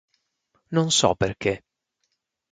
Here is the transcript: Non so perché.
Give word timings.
Non 0.75 0.87
so 0.99 1.09
perché. 1.21 1.53